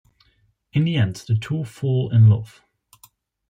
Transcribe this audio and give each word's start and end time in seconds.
In 0.73 0.83
the 0.85 0.95
end, 0.95 1.17
the 1.27 1.35
two 1.35 1.63
fall 1.63 2.09
in 2.09 2.27
love. 2.27 2.63